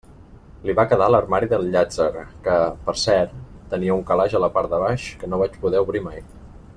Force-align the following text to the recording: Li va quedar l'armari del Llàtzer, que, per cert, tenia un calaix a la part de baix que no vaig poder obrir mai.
Li 0.67 0.73
va 0.77 0.85
quedar 0.93 1.09
l'armari 1.15 1.49
del 1.51 1.67
Llàtzer, 1.75 2.07
que, 2.47 2.55
per 2.87 2.95
cert, 3.03 3.37
tenia 3.75 3.99
un 3.99 4.03
calaix 4.11 4.37
a 4.39 4.45
la 4.45 4.53
part 4.59 4.73
de 4.73 4.81
baix 4.89 5.09
que 5.23 5.31
no 5.35 5.41
vaig 5.43 5.61
poder 5.67 5.85
obrir 5.87 6.03
mai. 6.11 6.23